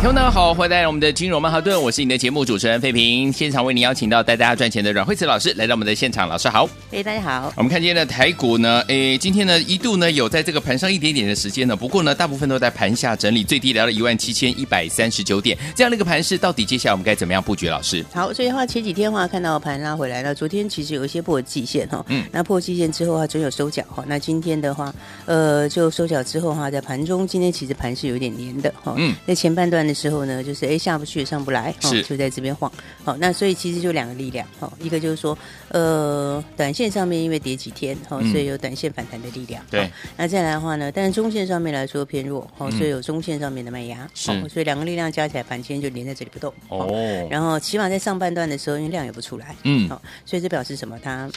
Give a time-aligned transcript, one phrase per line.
[0.00, 7.52] 听众大家好，欢迎来到我们的金融曼哈顿，我是你的节目主持人费平，现场为您邀请到带大家赚钱的阮慧慈老师来到我们的现场，老师好，哎，大家好。
[7.54, 17.68] 我们看今天的台股呢，哎，今天呢一度呢有在这个盘上一点点的时间呢，不过呢大部分都在盘下整理，最低来到一万七千一百三十九点，这样的一个盘势，到底接下来我们该怎么样布局？
[17.68, 24.94] 老师，好，所以的话前几天的话看到盘拉回来了，昨天其实有一些破季线哈，嗯，那破季线之后啊，总有收脚哈，那今天的话，
[25.26, 30.70] 呃，就收脚之后哈，在盘中今天其实盘是有点黏的哈，嗯，在前半段的时候呢，就是。
[30.70, 32.70] 哎，下不去也上不来，哦，就在这边晃。
[33.02, 39.60] 好，那所以其实就两个力量，哦，一个就是说，呃，短线上面因为跌几天，好，所以有短线反弹的力量。
[39.68, 44.08] 对，那再来的话呢，但是中线上面来说偏弱，好，所以有中线上面的卖压。
[44.14, 46.54] 是，所以两个力量加起来，盘今天就连在这里不动。
[46.68, 50.96] 哦，然后起码在上半段的时候，因为量也不出来，嗯，好，所以这表示什么？
[51.02, 51.28] 它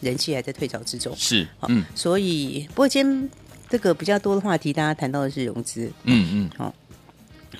[0.00, 1.14] 人气还在退潮之中。
[1.16, 3.30] 是，嗯，所以不过今天
[3.70, 5.90] 这个比较多的话题，大家谈到的是融资。
[6.04, 6.74] 嗯嗯，好。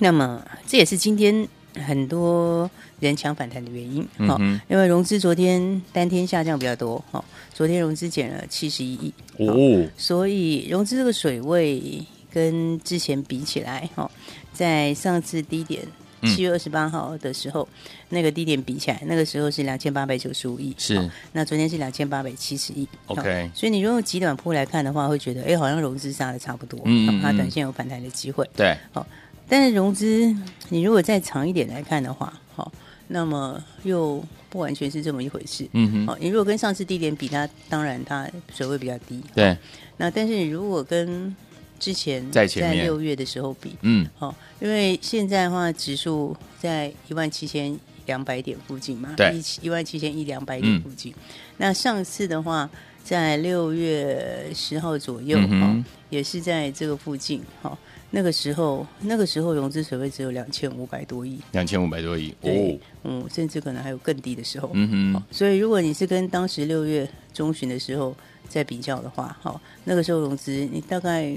[0.03, 1.47] 那么这也是今天
[1.85, 14.09] 很多人抢反弹的原因，哈、嗯，因为融资昨天单天下降比较多，哈，昨天融资减了七十一亿，哦，所以融资这个水位跟之前比起来，哈，
[14.51, 15.83] 在上次低点
[16.23, 29.05] 七月二十八号的时候，嗯、那个低点比起来，那个时候是两千八百九十五亿，是，那昨天是两千八百七十亿，OK，所以你如果用极短波来看的话，会觉得，哎，好像融资杀的差不多，嗯，它短线有反弹的机会，对，好。
[29.51, 30.33] 但是融资，
[30.69, 32.71] 你如果再长一点来看的话，好，
[33.09, 35.67] 那么又不完全是这么一回事。
[35.73, 39.21] 嗯哼，好，你如果跟上次低点比，它当然它水位比较低。
[39.35, 39.57] 对，
[39.97, 41.35] 那但是你如果跟
[41.77, 51.11] 之前在六月的时候比，嗯，好，因为现在的话指数在一万七千两百点附近嘛，对，一万七千一两百点附近。
[51.11, 52.69] 嗯、那上次的话，
[53.03, 57.77] 在六月十号左右，哈、嗯，也是在这个附近，哈。
[58.13, 65.23] 那个时候，那个时候融资水位只有两千五百多亿，两千五百多亿，对，嗯，甚至可能还有更低的时候，嗯哼。
[65.31, 68.13] 所以，如果你是跟当时六月中旬的时候
[68.49, 71.33] 在比较的话，好，那个时候融资你大概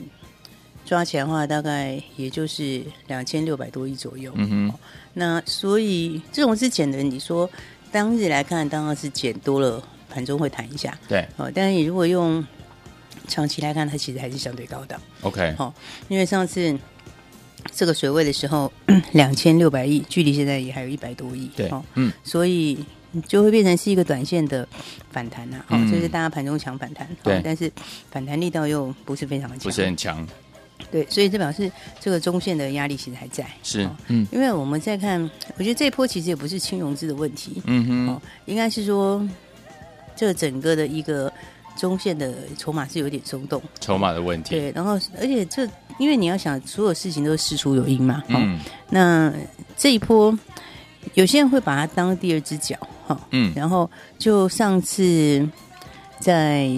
[0.85, 4.79] 抓起来的话，大概也就是两千六百多亿左右，嗯哼。
[5.15, 7.49] 那所以这种是减的，你说
[7.93, 9.81] 当日来看，当然是减多了，
[10.11, 12.45] 盘中会弹一下，对，哦，但是你如果用。
[13.27, 15.01] 长期来看，它其实还是相对高档。
[15.23, 15.73] OK，好，
[16.09, 16.79] 因为上次
[17.73, 18.71] 这个水位的时候，
[19.13, 21.51] 两千六百亿，距离现在也还有一百多亿。
[21.57, 22.85] 对，嗯，所以
[23.27, 24.69] 就会变成是一个短线的
[25.11, 25.65] 反弹呐。
[25.67, 27.73] 好，就是大家盘中抢反弹，对，但是
[28.11, 30.27] 反弹力道又不是非常的强，不是很强。
[30.91, 33.47] 对，所以这表示这个中线的压力其实还在。
[33.63, 35.19] 是，嗯，因为我们在看，
[35.57, 37.63] 我觉得这一波其实也不是轻融资的问题。
[37.65, 39.27] 嗯哼，应该是说
[40.15, 41.33] 这整个的一个。
[41.77, 44.51] 中线的筹码是有点松动，筹码的问题。
[44.51, 45.69] 对，然后而且这，
[45.99, 48.23] 因为你要想，所有事情都是事出有因嘛。
[48.29, 48.59] 嗯。
[48.91, 49.33] 那
[49.77, 50.37] 这一波，
[51.15, 52.77] 有些人会把它当第二只脚，
[53.07, 53.19] 哈。
[53.31, 53.53] 嗯。
[53.55, 55.49] 然后就上次
[56.19, 56.71] 在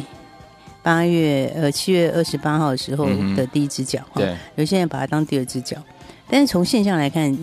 [0.82, 4.36] 八月呃七月二十八号的时候的第一只脚，对。
[4.56, 5.76] 有些人把它当第二只脚，
[6.28, 7.36] 但是从现象来看，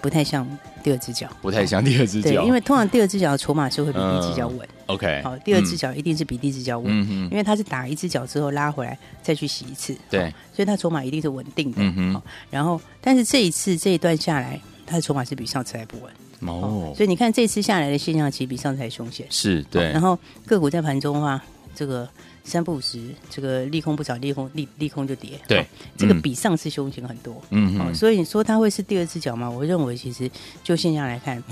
[0.00, 0.46] 不太像。
[0.82, 4.58] 第二只脚不太像第二只脚，对，因为通常第二只脚的筹码是会比第一只脚稳。
[4.86, 6.92] OK，好，第二只脚一定是比第一只脚稳，
[7.30, 11.78] 因为它是打一只脚之后拉回来再去洗一次，对，所以它筹码一定是稳定的。
[11.80, 12.20] 嗯，
[12.50, 16.12] 然后但是这一次这一段下来，它的筹码是比上次还不稳。
[16.48, 19.26] 哦，所以你看这次下来的现象其实比上次还凶险。
[19.30, 21.42] 是对，然后个股在盘中的话，
[21.74, 22.08] 这个。
[22.48, 25.30] 三不五十，这个利空不涨，利空利利空就跌。
[25.48, 27.42] 对，哦、这个比上次凶险很多。
[27.50, 29.50] 嗯、哦、所以你说它会是第二只脚吗？
[29.50, 30.30] 我认为其实
[30.62, 31.42] 就现象来看，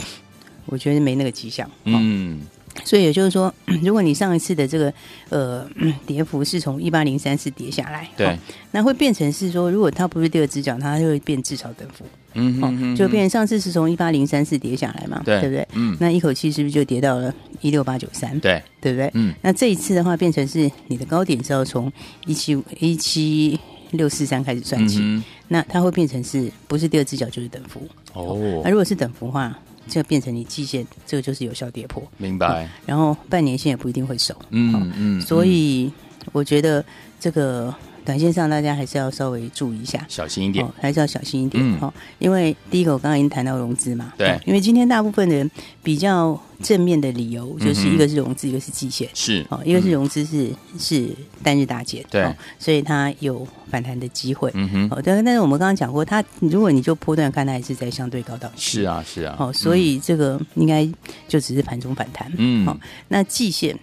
[0.66, 1.66] 我觉得没那个迹象。
[1.66, 2.42] 哦、嗯。
[2.82, 4.92] 所以也就是说， 如果你上一次的这个
[5.28, 5.64] 呃
[6.06, 8.38] 跌幅是从一八零三四跌下来，对、哦，
[8.72, 12.04] 那会变成是说，如果它不是第二只脚，它就会变至少等幅。
[12.34, 15.68] 嗯哼，哼，哦，就变成上次是从一八零三四跌下来嘛，对，对不对？
[15.74, 18.38] 嗯，那一口气是不是就跌到了一六八九三？
[18.40, 19.08] 对，对不对？
[19.14, 21.92] 嗯，那这一次的话，变成是你的高点是要从
[22.26, 23.58] 一七一七
[23.92, 27.80] 六四三开始算起，嗯、那它会变成是不是第二只脚就是等幅？
[28.14, 29.56] 哦，那如果是等幅的话。
[29.86, 32.68] 就变成你季线，这个就是有效跌破，明白、嗯。
[32.86, 35.20] 然后半年线也不一定会守，嗯嗯。
[35.20, 35.90] 所以
[36.32, 36.84] 我觉得
[37.20, 42.02] 这个短线上大家还是要稍微注意一下，小心一点，还是要小心一点哈、嗯。
[42.18, 45.50] 因为第一个我刚刚已经谈到融资嘛，对，因为今天大部分的人
[45.82, 49.44] 比较正面的理由就是一个是融资，一个是季线，是。
[49.48, 51.08] 哦，一个是融资是是
[51.42, 60.86] 单日大减，对，所以它有反弹的机会，嗯哼，哦，但但是我们刚刚讲过，它如果你就波段看，它还是在相对高档区，是啊是啊，哦，所以这个应该
[61.26, 62.76] 就只是盘中反弹，嗯，好，
[63.08, 63.78] 那季线。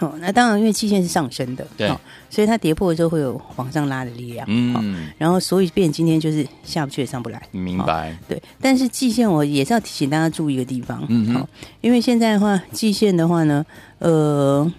[0.00, 1.98] 哦，那当然，因为期线是上升的，对，哦、
[2.28, 8.12] 所以它跌破的时候会有往上拉的力量，嗯，哦、然后所以变今天就是下不去也上不来，明白？
[8.12, 11.48] 哦、对，但是季线我也是要提醒大家注意一个地方，嗯好、哦，
[11.80, 13.64] 因为现在的话，季线的话呢，
[13.98, 14.70] 呃，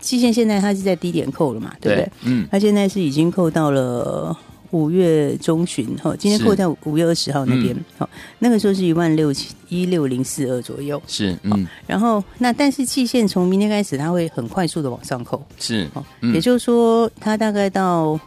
[0.00, 2.12] 季线现在它是在低点扣了嘛，对不对？
[2.22, 4.36] 嗯，它现在是已经扣到了。
[4.74, 18.18] 五月中旬，哈，今天扣在五月二十号那边，好、嗯，那个时候是一万六千一六零四二左右，是，嗯，然后那但是季线从明天开始，它会很快速的往上扣，是，哦、嗯，也就是说，它大概到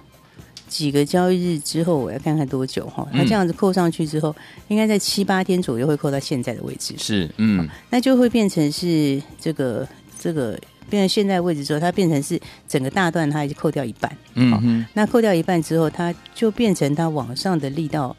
[0.69, 4.33] 几个交易日之后，我要看看多久哈，它这样子扣上去之后，
[4.69, 9.85] 应该在七八天左右会扣到现在的位置，是，嗯，那就会变成是这个
[10.17, 10.57] 这个。
[10.89, 14.11] 变成现在位置之后，它变成是整个大段，它已经扣掉一半。
[14.35, 18.15] 嗯哼，那扣掉一半之后，它就变成它往上的力道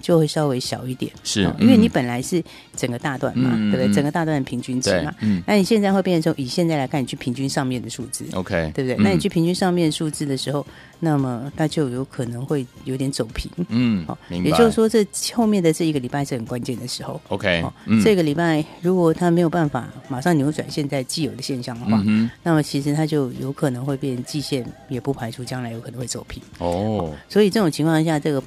[0.00, 1.10] 就会稍微小一点。
[1.22, 2.42] 是，因为你本来是
[2.76, 3.94] 整个大段嘛，嗯、对不对？
[3.94, 5.14] 整个大段的平均值嘛。
[5.20, 5.42] 嗯。
[5.46, 8.24] 那你现在会变成说，以现在来看，你去平均上面的数字。
[8.32, 8.70] OK。
[8.74, 8.96] 对不对？
[8.96, 10.66] 嗯、那你去平均上面数字的时候，
[10.98, 13.50] 那么它就有可能会有点走平。
[13.68, 14.04] 嗯。
[14.06, 14.16] 好。
[14.28, 17.20] 也就是说，这后面的这一个礼拜是很关键的时候。
[17.28, 17.64] OK。
[17.86, 18.02] 嗯。
[18.02, 26.42] 这个礼拜如果它没有办法马上扭转现在既有的现象的话，嗯、那么其实它就有可能会变季线，也不排除将来有可能会走平。
[26.58, 27.12] 哦。
[27.28, 28.42] 所以这种情况下，这个。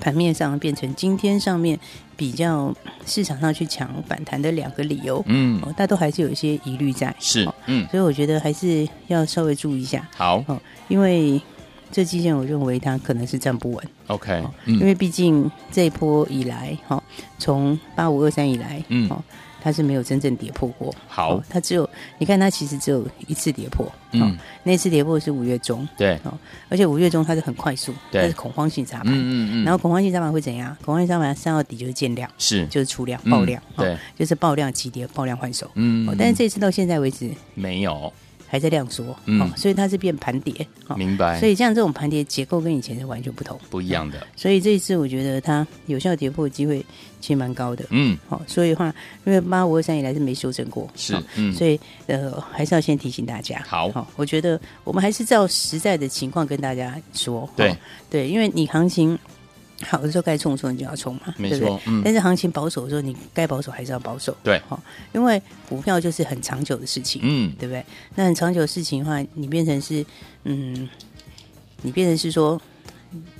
[0.00, 1.78] 盘面上变成今天上面
[2.16, 2.74] 比较
[3.06, 11.40] 市场上去抢反弹的两个理由，嗯，大都还是有一些疑虑在，是，嗯，所以我觉得还是要稍微注意一下，好，哦，因为
[11.90, 17.02] 这基线我认为它可能是站不稳，OK，因为毕竟这一波以来，哈，
[17.38, 19.08] 从八五二三以来，嗯。
[19.64, 21.88] 它是没有真正跌破过，好，它只有
[22.18, 26.38] 你看它其实只有一次跌破，嗯，那次跌破是五月中，对，哦，
[26.68, 30.76] 而且五月中它是很快速，对，它是恐慌性砸盘，嗯嗯嗯，然后恐慌性砸盘会怎样？
[30.84, 38.12] 恐慌性砸盘三到底就是见量，是，就是出量爆量，对，就是爆量急跌，爆量换手，嗯，但是这次到现在为止没有。
[38.54, 41.40] 还在量缩，嗯、哦，所以它是变盘跌，哦，明白。
[41.40, 44.24] 所以像这种盘跌结构跟以前是完全不同，不一样的。
[44.36, 46.78] 所以这一次我觉得它有效跌破的机会
[47.20, 57.76] 其实蛮高的，嗯，好，哦，所以的话，因为八五二三以来是没修正过，是，嗯，所以呃还是要先提醒大家，好，好，哦，我觉得我们还是照实在的情况跟大家说，对，哦，
[58.08, 59.18] 对，因为你行情。
[59.82, 61.82] 好的时候该冲的时候你就要冲嘛，没错，对不对？
[61.86, 62.02] 嗯。
[62.04, 64.36] 但是行情保守的时候，你该保守还是要保守。
[64.42, 64.80] 对，哈，
[65.12, 67.84] 因为股票就是很长久的事情，嗯，对不对？
[68.14, 70.04] 那很长久的事情的话，你变成是，
[70.44, 70.88] 嗯，
[71.82, 72.60] 你变成是说。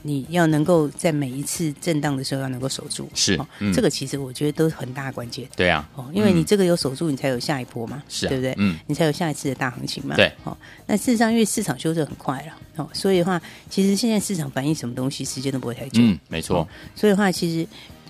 [0.02, 5.48] 你要能够在每一次震荡的时候要能够守住，是、嗯，这个其实我觉得都是很大的关键。
[5.56, 8.54] 对啊，哦，因为你这个有守住，你才有下一波嘛，是、啊，对不对？
[8.58, 10.14] 嗯，你才有下一次的大行情嘛。
[10.16, 10.56] 对，哦，
[10.86, 16.00] 那事实上因为市场修正很快了，哦，所以的话，其实现在市场反映什么东西，时间都不会太久。
[16.02, 16.58] 嗯，没错。
[16.58, 17.66] 哦、所以的话，其实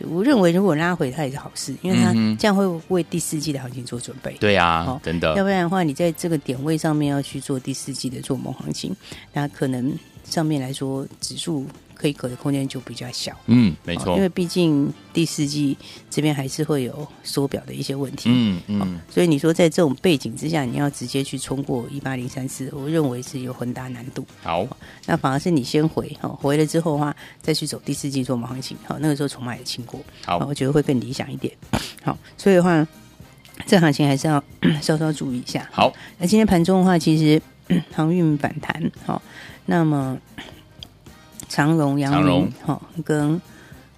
[0.09, 4.33] 我认为如果拉回它也是好事，因为它这样会为第四季的行情做准备。
[4.41, 5.29] 对啊，哦，真的。
[5.37, 8.95] 要不然的话，你在这个点位上面要去做第四季的做梦行情，
[9.33, 11.67] 那可能上面来说指数。
[11.97, 15.79] 可以隔的空间就比较小，嗯，没错，因为毕竟第四季
[16.11, 24.27] 这边还是会有缩表的一些问题，嗯嗯，所以你说在这种背景之下，你要直接去冲过一八零三四，我认为是有很大难度。
[24.43, 24.67] 好，
[25.07, 31.55] 那反而是你先回，哈，回了之后的话，再去走第四季做毛行情，好，那个时候筹码也清过，好，我觉得会更理想一点。
[32.03, 32.87] 好，所以的话，
[33.67, 34.43] 这行情还是要
[34.83, 35.67] 稍稍注意一下。
[35.73, 37.41] 好，那今天盘中的话，其实
[37.95, 39.23] 航运反弹，好，
[39.67, 40.19] 那么。
[41.47, 43.41] 长荣、阳明，哈，跟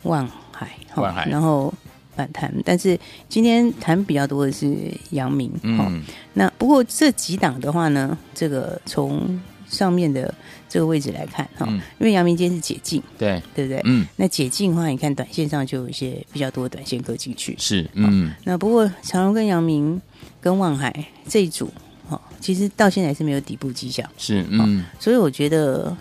[0.02, 1.73] 万海，万海，然后
[2.14, 2.99] 反弹，但是
[3.30, 4.76] 今天谈比较多的是
[5.11, 6.02] 阳明，嗯，
[6.35, 10.35] 那不过这几档的话呢，这个从上面的
[10.68, 13.80] 这个位置来看，哈、嗯，因为阳明今天是解禁，对，对不对？
[13.85, 19.99] 嗯，那解禁的话，你看短线上就有一些比较多的短线割进去，是，嗯，那不过长荣跟阳明
[20.42, 21.73] 跟望海这一组，
[22.08, 25.96] 哈，其实到现在是没有底部迹象，是，嗯，所以我觉得。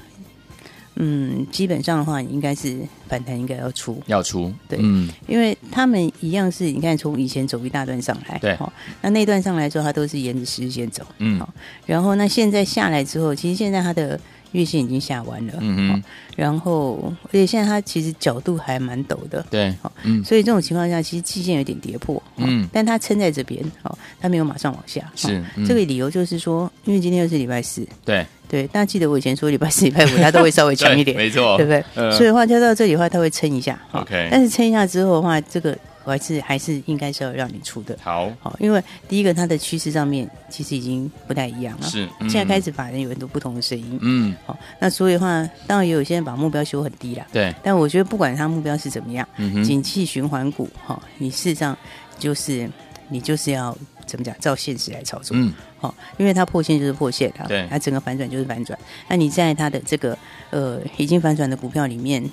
[0.97, 8.57] 嗯，基本上的话，应该是反弹应该要出，要出，对，嗯，因为他们一样是，你看从以前走一大段上来，对，
[9.01, 11.45] 那那段上来之后，它都是沿着十日线走，嗯，
[11.85, 14.17] 然后那现在下来之后，其实现在它的
[14.55, 16.03] 月线已经下弯了，嗯哼，
[16.35, 32.12] 然后而且现在它其实角度还蛮陡的，对，好，嗯，所以这种情况下，其实季线有点跌破，嗯，但它撑在这边，好，它没有马上往下，是，这个理由就是说，因为今天又是礼拜四，对，对，大家记得我以前说礼拜四、礼拜五 它都会稍微强一点， 没错，对不对？
[32.12, 35.77] 所以的话，跳到这里的话，它会撑一下，OK，但是撑一下之后的话，这个。
[36.05, 38.31] 我还是还是应该是要让你出的，好。
[38.39, 45.27] 好，因为第一个它的趋势上面其实已经不太一样了，是，嗯、现在开始法人有很多不同的声音，嗯，好，那所以的话，
[45.67, 51.75] 当然也有些人把目标修很低了，对，但我觉得不管它目标是怎么样，嗯哼，景气循环股，哈，你事实上
[52.19, 52.69] 就是
[53.09, 60.15] 你就是要怎么讲，照现实来操作，嗯，好，因为它破线就是破线啊，对，它整个反转就是反转，那你在它的这个
[60.51, 62.24] 呃已经反转的股票里面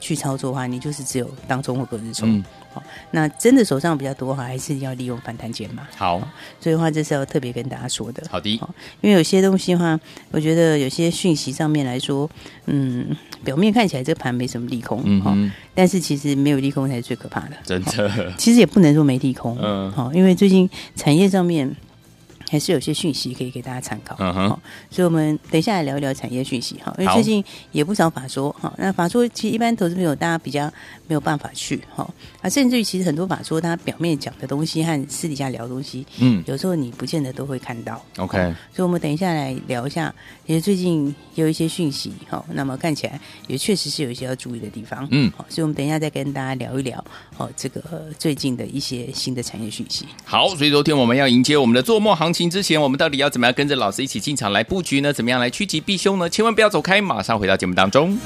[0.00, 2.36] 去操作的话，你就是只有当中或隔日冲。
[2.38, 5.86] 嗯好，那真的手上比较多哈，还是要利用反弹减码。
[5.96, 6.18] 好，
[6.60, 8.22] 所以的话这是要特别跟大家说的。
[8.30, 8.50] 好的，
[9.00, 9.98] 因为有些东西的话，
[10.30, 12.28] 我觉得有些讯息上面来说，
[12.66, 17.56] 嗯，表面看起来这个盘没什么利空，嗯哼，但是其实没有利空才是最可怕的。
[17.64, 21.74] 真的，其实也不能说没利空，嗯，好，因为最近产业上面。
[22.50, 24.48] 还是有些讯息可以给大家参考，嗯哼，
[24.90, 30.66] 所以，我们等一下来聊一聊产业讯息哈，因为最近也不少法说哈，那法说其实一般投资朋友大家比较
[31.06, 32.04] 没有办法去哈，
[32.42, 38.36] 啊，甚至于其实很多法说他表面讲的东西和私底下聊的东西，嗯，有时候你不见得都会看到，OK，
[38.74, 40.12] 所以我们等一下来聊一下，
[40.46, 47.02] 因为最近有一些讯息哈，那么看起来也确实是有一些要注意的地方，嗯，好，所以我们等一下再跟大家聊一聊
[47.36, 50.04] 哦，这个最近的一些新的产业讯息。
[50.24, 52.39] 好，所以昨天我们要迎接我们的做梦行情。
[52.48, 55.12] 之前我们到底要怎么样跟着老师一起进场来布局呢？
[55.12, 56.28] 怎么样来趋吉避凶呢？
[56.30, 58.16] 千万不要走开，马上回到节目当中。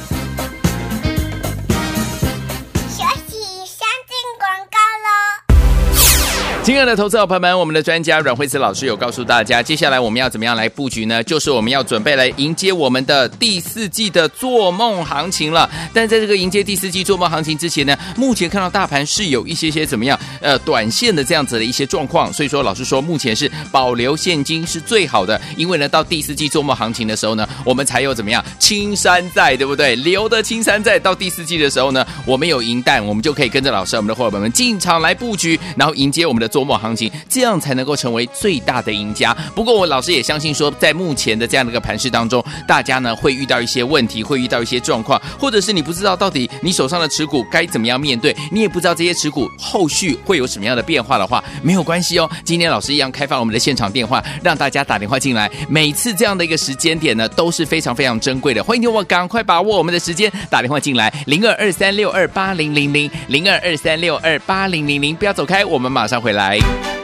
[6.65, 11.23] 亲爱的投资者朋友们，我们的专家阮慧慈老师有告诉大家，接下来我们要怎么样来布局呢？
[11.23, 15.69] 就是我们要准备来迎接我们的第四季的做梦行情了。
[15.93, 20.19] 但在这个迎接第四季做梦行情之前呢，目前看到大盘是有一些些怎么样？
[20.41, 22.33] 呃，短线的这样子的一些状况。
[22.33, 29.95] 所以说，老师说目前是保留现金是最好的，因为呢，到第四季做梦行情的时候呢，我们才有怎么样青山在，对不对？
[29.97, 30.99] 留的青山在。
[30.99, 36.51] 到第四季的时候呢，我们有银弹，我们就可以跟着老师，我们的伙伴们进场来布局，然后迎接我们的。
[36.55, 39.37] 琢磨行情，这样才能够成为最大的赢家。
[39.57, 52.31] 不过，我老师也相信说，在目前的这样的一个盘势当中，大家呢会遇到一些问题，会遇到一些状况，或者是你不知道到底你手上的持股该怎么样面对，你也不知道这些持股后续会有什么样的变化的话，没有关系哦。
[52.45, 55.51] 今天老师一样开放我们的现场电话，让大家打电话进来。
[55.69, 58.63] 每次这样的一个时间点呢，都是非常非常珍贵的。
[58.63, 66.44] 欢迎你我赶快把握我们的时间，打电话进来，零二二三六二八零零零，零二二三六二八零零零，不要走开，我们马上回来。
[66.45, 67.04] Bye.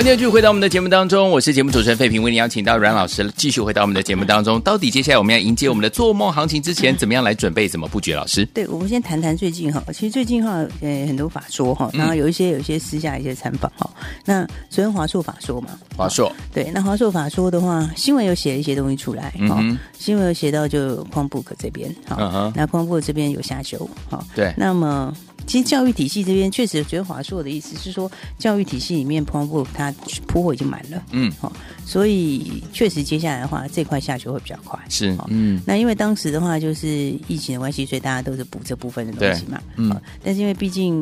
[0.00, 4.58] 欢迎继续回到我们的节目当中，我是节目主持人费平，为您邀请到阮老师继续回到我们的节目当中。
[4.62, 8.14] 到底接下来我们要迎接我们的做梦行情之前，怎么样来准备，怎么布局？
[8.14, 13.90] 老师，对，我们先谈谈最近哈，其实最近哈，呃，很多法说哈，然后有一些有一些私下一些参访哈。
[14.24, 19.62] 那昨天华硕法说嘛，华硕对，那华硕法说的话，新闻有写了一些东西出来哈，
[19.98, 25.14] 新闻有写到就 Chromebook 这边哈，那 Chromebook 这边有下修哈，对，那么。
[25.46, 29.92] 其实教育体系这边确实，觉得华硕的意思是说，教育体系里面 Chromebook 它
[30.26, 31.52] 铺货已经满了，嗯，好，
[31.84, 36.88] 所以确实接下来的话，这块下去会比较快，是，嗯，那因为当时的话就是
[37.26, 41.00] 疫情的关系，所以大家都是补这部分的东西嘛，嗯，但是因为毕竟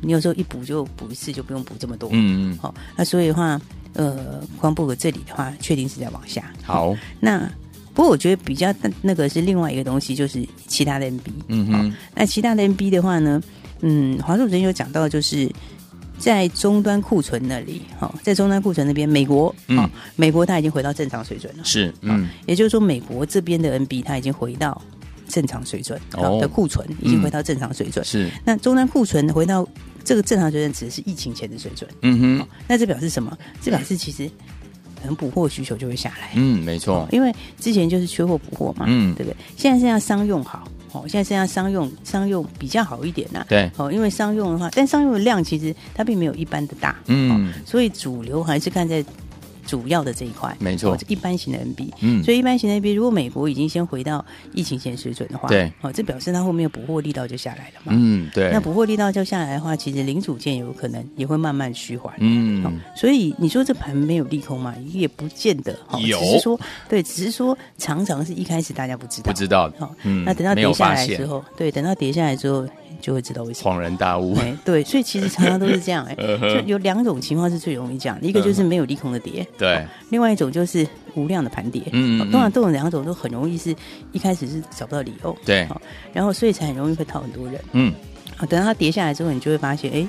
[0.00, 3.60] 你有时候一补就补一次，就不用补这么多，嗯嗯，好，那所以的话，
[3.92, 7.40] 呃，Chromebook 这里的话，确定是在往下，好，那
[7.92, 13.42] 不过我觉得比较那个是另外一个东西，就是其他的 NB，嗯哼，那其他的 NB 的话呢？
[13.82, 15.50] 嗯，华硕昨天有讲到，就是
[16.18, 24.80] 在终端库存那里，哈，在终端库存那边，美国，嗯，美国它已经回到正常水准了，是，嗯，也就是说，美国这边的 NB 它已经回到
[25.28, 28.30] 正常水准，好的库存已经回到正常水准，是。
[28.44, 29.66] 那终端库存回到
[30.04, 32.48] 这个正常水准，指的是疫情前的水准，嗯哼。
[32.68, 33.36] 那这表示什么？
[33.60, 34.28] 这表示其实
[35.00, 39.36] 可能补货需求就会下来，嗯，没错，因为之前就是缺货补货嘛，嗯，对不对？
[39.56, 40.68] 现在是要商用好。
[40.92, 43.46] 哦，现在剩下商用商用比较好一点呐、啊。
[43.48, 46.96] 对，哦，因为商用的话，但商用的量其实它并没有一般的大。
[47.06, 49.04] 嗯、哦，所以主流还是看在。
[49.66, 64.74] 主要的这一块，没错，一般型的 NB，嗯，所以一般型的 NB，如果美国已经先回到疫情前水准的话，对，哦，这表示它后面补货力道就下来了嘛，嗯，对，那补货力道就下来的话，其实零组件有可能也会慢慢趋缓，嗯、哦，所以你说这盘没有利空嘛？
[64.92, 72.66] 也不见得，哦、有，只是说，对，只是说常常是一开始大家不知道，不知道，好、哦，嗯，那等到跌下来之后，对，等到跌下来之后。
[73.02, 73.70] 就会知道为什么。
[73.74, 74.34] 恍然大悟。
[74.36, 83.74] 哎，对，所以其实常常都是这样，哎， 就有两种情况是最容易讲，一个就是没有利空的跌，对，另外一种就是无量的盘跌，嗯，通常这种两种都很容易是
[84.12, 85.68] 一开始是找不到理由，对，
[86.14, 87.92] 然后所以才很容易会套很多人，嗯，
[88.48, 90.08] 等到它跌下来之后，你就会发现，哎，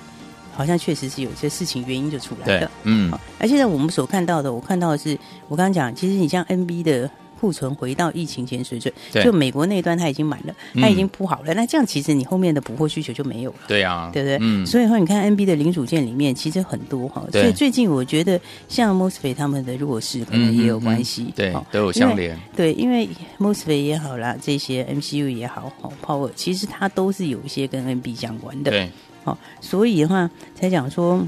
[0.53, 7.09] 好像确实是有一些事情原因就出来了，嗯，而现在我们所看到的，我看到的是，我刚刚讲，其实你像 NB 的。
[7.43, 11.53] 库存回到疫情前水准，就美国那一端它已经满了，它已经铺好了。
[11.53, 14.65] 那这样其实你后面的补货需求就没有了，对啊，对不对？
[14.65, 22.39] 所以说你看 NB 的零组件里面其实很多哈，所以最近我觉得像 MOSFET 他们的弱势可能也有关系，对，都有相连。
[22.55, 25.69] 对，因为 MOSFET 也好啦，这些 MCU 也好
[26.01, 28.89] ，Power 其实它都是有一些跟 NB 相关的，对，
[29.25, 31.27] 好，所以的话才讲说。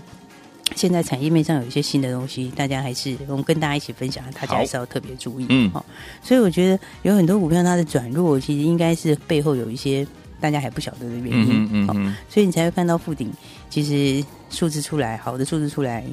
[0.76, 5.46] 现在产业面上有一些新的东西，大家还是我们跟大家一起分享，大家还是要特别注意。
[5.50, 5.86] 嗯，好，
[6.24, 10.06] 所以我觉得有很多股票它的转弱，其实应该是背后有一些
[10.40, 11.46] 大家还不晓得的原因。
[11.50, 13.32] 嗯嗯，嗯，所以你才会看到附顶，
[13.70, 16.04] 其实数字出来，好的数字出来。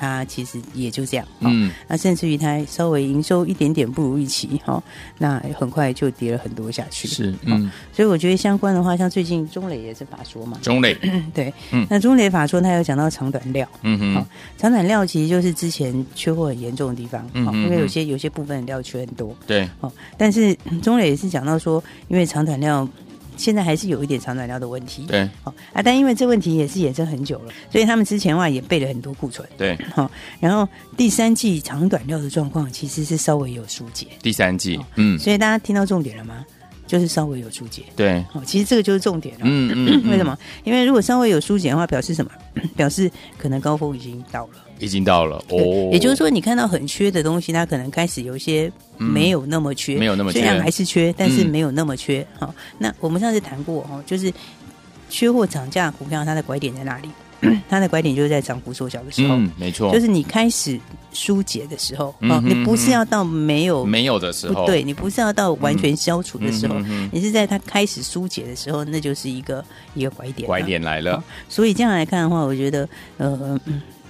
[0.00, 4.82] 它其实也就这样，嗯，那甚至于它稍微营收一点点不如预期，哈，
[5.18, 10.96] 那很快就跌了很多下去，是，嗯，所以我觉得相关的话，像最近中磊也是法说嘛，中磊，
[11.34, 22.88] 对，嗯，那中磊法说它有讲到长短料，嗯哼，长短料其实就是之前缺货很严重的地方，嗯，因为有些有些部分料缺很多，对，哦，但是中磊也是讲到说，因为长短料。
[23.40, 36.44] 现在还是有一点长短料的问题，对，好啊，但因为这问题也是衍生很久了，所以他们之前的话也备了很多库存，对，好，然后第三季长短料的状况其实是稍微有疏解，第三季，嗯，所以大家听到重点了吗？
[36.90, 39.70] 就是稍微有疏解，对，好，其实这个就是重点了，嗯
[40.02, 40.36] 嗯，为什么？
[40.64, 42.30] 因为如果稍微有疏解的话，表示什么？
[42.74, 44.50] 表示可能高峰已经到了。
[44.80, 52.26] 已经到了哦，也就是说，你看到很缺的东西，它可能开始有一些没有那么缺，没有那么缺，虽然还是缺，但是没有那么缺。
[52.36, 54.32] 好，那我们上次谈过哈，就是
[55.08, 57.08] 缺货涨价股票，它的拐点在哪里？
[57.68, 60.78] 它的拐点就是在涨幅缩小的时候，嗯，没错，就是你开始
[61.12, 66.78] 疏解的时候，哦，你不是要到没有没有的时候，对，你不是要到完全消除的时候，
[67.12, 71.22] 你是在它开始疏解的时候，那就是一个一个拐点，拐点来了。
[71.48, 73.58] 所以这样来看的话，我觉得，呃。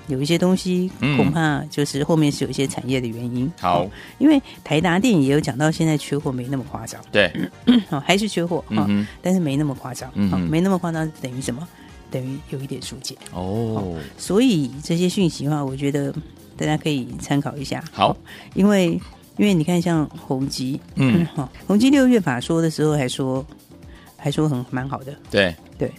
[0.08, 3.44] 有一些东西恐怕就是后面是有一些产业的原因。
[3.44, 3.88] 嗯、好，
[4.18, 7.00] 因为台达电也有讲到，现在缺货没那么夸张。
[7.12, 7.32] 对，
[7.88, 8.88] 好，还是缺货啊，
[9.22, 10.10] 但是没那么夸张。
[10.16, 11.68] 嗯，没那么夸张等于什么？
[12.10, 13.16] 等于有一点疏解。
[13.32, 16.12] 哦，所以这些讯息的话，我觉得
[16.56, 17.82] 大家可以参考一下。
[17.92, 18.16] 好，
[18.54, 19.00] 因为
[19.36, 23.46] 因为你看，像宏基，嗯，好， 宏基六月法说的时候还说
[24.16, 25.16] 还说很蛮好的。
[25.30, 25.90] 对对，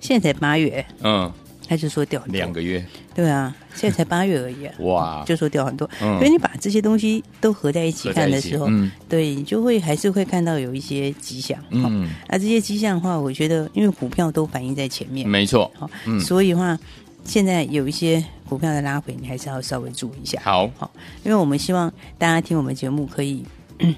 [0.00, 1.32] 现在才八月，嗯。
[1.70, 4.66] 他就说掉很多，两个月，对啊，现在才八月而已。
[4.66, 16.76] 啊， 哇，就说掉很多，嗯、所以你把这些东西都合在一起看的时候，嗯、对，你就会还是会看到有一些迹象，嗯，那这些迹象的话，我觉得因为股票都反映在前面，没错，好，嗯、所以的话，
[17.24, 20.40] 现在有一些股票的拉回，你还是要稍微注意一下。
[20.42, 20.90] 好，好，
[21.22, 23.44] 因为我们希望大家听我们节目可以。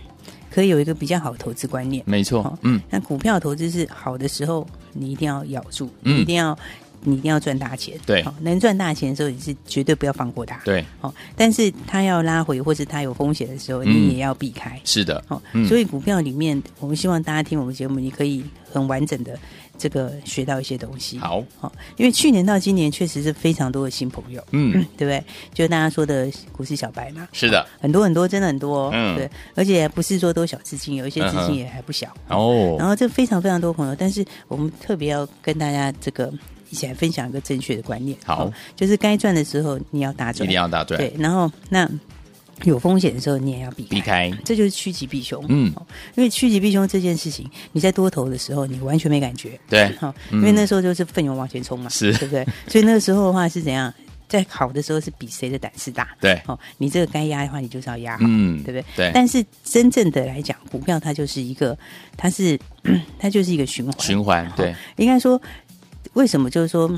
[0.55, 6.55] 可以有一个比较好的投资观念，没错，嗯，那股票投资是好的时候，你一定要咬住，嗯、你一定要，
[7.03, 19.39] 你一定要赚大钱，对，能赚大钱的时候，你是绝对不要放过它，对，哦，但是它要拉回或是它有风险的时候，你也要避开，嗯、是的，哦，所以股票里面，我们希望大家听我们节目，你可以很完整的。
[19.79, 25.25] 这个学到一些东西，好，好，因为去年到今年确实是非常多的新朋友，嗯， 对不对？
[25.53, 32.15] 就大家说的股市小白嘛，是的，很多很多，真的很多，嗯，对，而且不是说都小资金，有一些资金也还不小。
[32.29, 32.77] 哦。
[32.79, 36.33] 然后这非常非常多朋友，但是我们特别要跟大家这个
[36.73, 41.89] 一起来分享一个正确的观念，好，就是该赚的时候你要大赚，一定要大赚，对，然后那。
[42.65, 45.45] 有风险的时候，你也要避开，避开，这就是趋吉避凶。
[45.49, 45.73] 嗯，
[46.15, 49.59] 因为趋吉避凶这件事情，你在多头的时候，你完全没感觉。
[49.69, 52.47] 对，哈，因为那时候就是奋勇往前冲嘛，是，对不对？
[52.69, 53.93] 所以那个时候的话是怎样？
[54.29, 56.09] 在好的时候是比谁的胆识大。
[56.21, 58.85] 对，哦，你这个该压的话，你就是要压好，嗯，对不对？
[58.95, 59.11] 对。
[59.13, 61.77] 但是真正的来讲，股票它就是一个，
[62.17, 62.57] 它是
[63.19, 64.53] 它就是一个循环，循环。
[64.57, 65.41] 对，应该说。
[66.15, 66.91] 为什么就是说，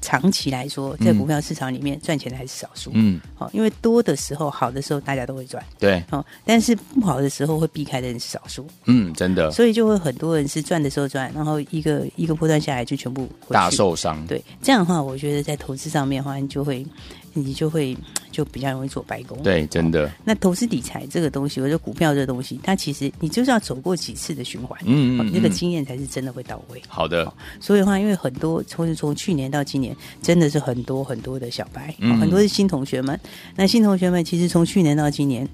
[0.00, 2.90] 长期来说，在股票市场里面赚钱的还是少数。
[2.94, 5.62] 嗯，好，因为多的时候，好的时候大家都会赚。
[5.78, 8.66] 对，哦，但是不好的时候会避开的人是少数。
[8.84, 9.50] 嗯，真的。
[9.50, 14.24] 所以就会很多人是赚的时候赚，然后一个一个波段下来就全部大受伤。
[14.26, 16.86] 对，这样的话，我觉得在投资上面的话，你就会。
[17.32, 17.96] 你就会
[18.30, 20.10] 就比较容易做白工，对，真的。
[20.24, 26.80] 那投资理财这个东西，或者股票这个东西，它其实你就是要走过几次的循环，嗯嗯，那个经验才是真的会到位。
[26.88, 27.32] 好的。
[27.60, 33.18] 所以的话，因为很多从从去年到今年，真的是很多很多的小白，很多是新同学们。
[33.56, 35.48] 那新同学们其实从去年到今年。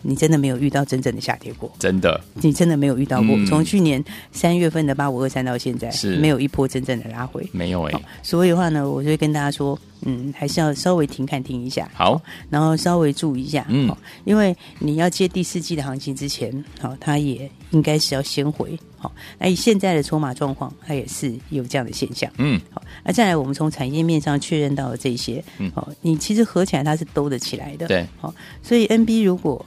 [0.00, 3.34] 你真的没有遇到真正的下跌过，真的，你真的没有遇到过。
[3.36, 8.04] 嗯、从去年三月份的八五二三到现在，是没有一波真正的拉回，没有哎、欸。
[8.22, 28.32] 所以的话呢，我就会跟大家说，嗯，还是要稍微停看停一下，好，然后稍微注意一下，嗯，因为你要接第四季的行情之前，好，它也应该是要先回，好，那以现在的筹码状况，它也是有这样的现象，嗯，好，那再来我们从产业面上确认到了这些，嗯，好，你其实合起来它是兜得起来的，对，好，
[28.62, 29.64] 所以 NB 如果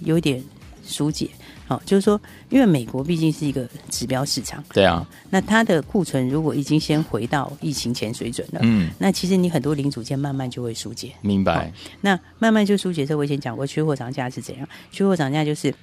[0.00, 0.42] 有点
[0.84, 1.28] 疏解，
[1.72, 11.72] 好，就是说，因为美国毕竟是一个指标市场，对啊，那它的库存如果已经先回到疫情前水准了，嗯，那其实你很多零组件慢慢就会疏解，明白？
[12.02, 13.06] 那慢慢就疏解。
[13.06, 14.68] 这我以前讲过，缺货涨价是怎样？
[14.90, 15.74] 缺货涨价就是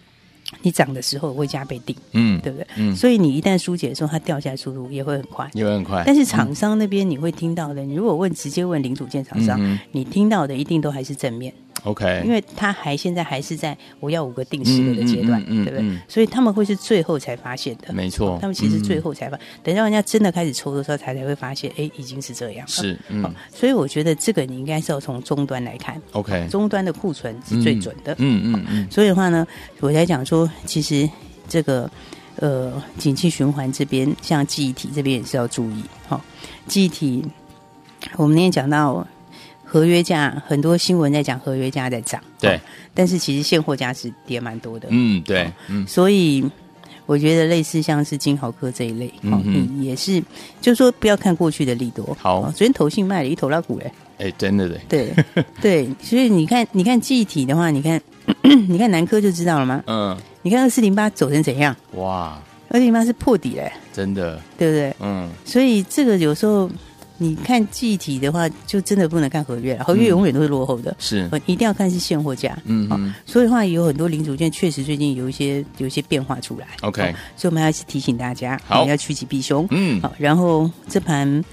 [0.61, 2.67] 你涨的时候会加倍定，嗯，对不对？
[2.75, 6.03] 嗯，所以你一旦疏解的时候，它掉下来速度也会很快，也会很快。
[6.05, 11.51] 但是厂商那边你会听到的，你如果问直接问零组件厂商，嗯、你听到的一定都还是正面。
[11.83, 15.99] OK，因为他还现在还是在我要五个定时的阶段，对不对？
[16.07, 18.37] 所以他们会是最后才发现的，没错。
[18.41, 22.71] 他们其实最后才发，等到人家真的开始抽的时候，才才会发现，哎，已经是这样了。
[22.71, 23.33] 是，嗯。
[23.53, 28.87] 所以我觉得这个你应该是要从终端来看，OK，终端的库存是最准的，嗯嗯嗯。
[28.91, 29.47] 所以的话呢，
[29.79, 31.09] 我才讲说，其实
[31.47, 31.89] 这个
[32.37, 36.21] 呃，景气循环这边，像记忆体这边也是要注意，好，
[36.67, 37.25] 记忆体，
[38.17, 39.07] 我们那天讲到。
[39.71, 42.59] 合约价很多新闻在讲合约价在涨，对、哦，
[42.95, 46.43] 但是其实现货价是跌蛮多的，嗯，对，哦、嗯，所以
[47.05, 50.19] 我觉得类似像是金豪科这一类，哦、嗯嗯，也是，
[50.59, 55.13] 就是说不要看过去的利多，好，哦、昨天投信卖了一头拉股嘞，哎，真的嘞，对
[55.61, 58.01] 对，所以你看，你看记忆体的话，你看，
[58.67, 59.83] 你看南科就知道了吗？
[59.85, 61.75] 嗯，你看二四零八走成怎样？
[61.93, 64.95] 哇，二四零八是破底嘞，真的，对不对？
[64.99, 66.67] 嗯，所以这个有时候。
[67.19, 72.57] 你看具体的话，就真的不能看合约了，合约永远都是落后的，是，一定要看是现货价。
[72.65, 76.67] 嗯，嗯，所以的话有很多零组件确实最近有一些有一些变化出来。
[76.81, 79.67] OK，所以我们还是提醒大家，好，要趋吉避凶。
[79.69, 81.45] 嗯，好，然后这盘。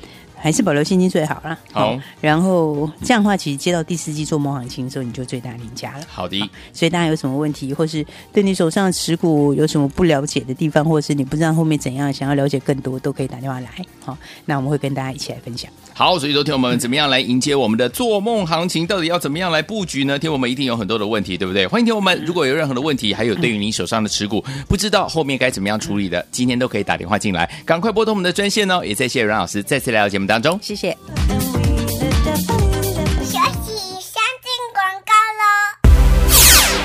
[0.46, 1.59] 还是保留现金最好啦。
[1.72, 6.04] 好，然后这样的话，其实接到第四季做梦行情的时候，你就最大赢家了。
[6.06, 6.38] 好的。
[6.72, 13.68] 所以大家有什么问题，或是对你手上的持股有什么不了解的地方，或是你不知道后面怎样，想要了解更多，都可以打电话来。
[14.04, 15.68] 好，那我们会跟大家一起来分享。
[15.92, 18.87] 好，所以昨天我们怎么样来迎接我们的做梦行情？
[18.87, 20.16] 到底要怎么样来布局呢？
[20.16, 21.66] 听我们一定有很多的问题，对不对？
[21.66, 28.85] 欢迎听我们，如果有任何的问题，还有对于你手上的持股不知道后面该怎么样处理的，今天都可以打电话进来，赶快拨通我们的专线哦。
[28.85, 30.96] 也再谢谢阮老师再次来到节目当谢谢。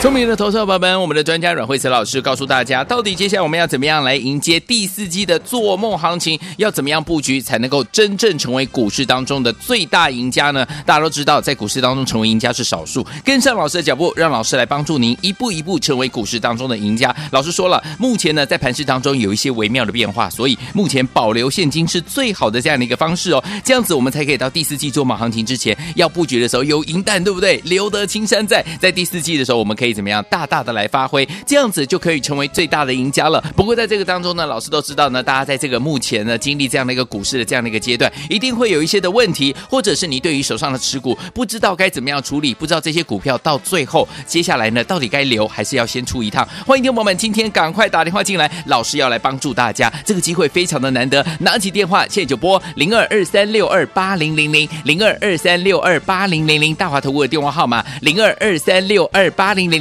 [0.01, 6.39] 聪明的投资者朋友们，我们的专家阮慧慈老师告诉大家，到底接下来我们要怎么样来迎接第四季的做梦行情？
[6.57, 10.65] 要怎么样布局才能够真正成为股市当中的最大赢家呢？
[10.87, 17.15] 大家都知道，在股市当中成为赢家是少数，跟上老师的脚步，让老师来帮助您一步一步成为股市当中的赢家。
[17.29, 23.43] 老师说了，目前呢在盘市当中有一些微妙的变化，所以目前保留现金是最好的这样的一个方式哦。
[23.63, 27.61] 这样子我们才可以到第四季做梦行情之前要布局的时候有银弹，对不对？
[27.65, 29.90] 留得青山在，在第四季的时候我们可以。
[29.93, 33.41] 怎么样大大的来发挥，这样子就可以成为最大的赢家了。
[33.55, 46.47] 不过在这个当中呢，老师都知道呢，大家在这个目前呢经历这样的一个股市的这样的一个阶段，一定会有一些的问题，或者是你对于手上的持股不知道该怎么样处理，不知道这些股票到最后接下来呢到底该留还是要先出一趟。
[46.65, 59.80] 欢迎听众朋友们今天赶快打电话进来，老师要来帮助大家，这个机会非常的难得，拿起电话现在就拨零二二三六二八零零零零二二三六二八零零零大华投顾的电话号码零二二三六二八零零。